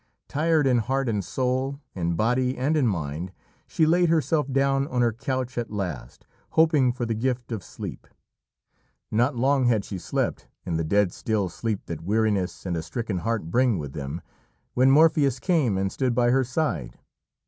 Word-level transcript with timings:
Tired 0.27 0.65
in 0.65 0.79
heart 0.79 1.07
and 1.07 1.23
soul, 1.23 1.79
in 1.93 2.15
body 2.15 2.57
and 2.57 2.75
in 2.75 2.87
mind, 2.87 3.31
she 3.67 3.85
laid 3.85 4.09
herself 4.09 4.51
down 4.51 4.87
on 4.87 5.03
her 5.03 5.13
couch 5.13 5.59
at 5.59 5.69
last, 5.69 6.25
hoping 6.53 6.91
for 6.91 7.05
the 7.05 7.13
gift 7.13 7.51
of 7.51 7.63
sleep. 7.63 8.07
Not 9.11 9.35
long 9.35 9.65
had 9.65 9.85
she 9.85 9.99
slept, 9.99 10.47
in 10.65 10.75
the 10.75 10.83
dead 10.83 11.13
still 11.13 11.49
sleep 11.49 11.85
that 11.85 12.01
weariness 12.01 12.65
and 12.65 12.75
a 12.75 12.81
stricken 12.81 13.19
heart 13.19 13.51
bring 13.51 13.77
with 13.77 13.93
them, 13.93 14.23
when 14.73 14.89
Morpheus 14.89 15.39
came 15.39 15.77
and 15.77 15.91
stood 15.91 16.15
by 16.15 16.31
her 16.31 16.43
side. 16.43 16.97